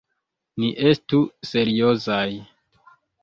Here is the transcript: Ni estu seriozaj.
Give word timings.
Ni 0.61 0.69
estu 0.91 1.19
seriozaj. 1.49 2.27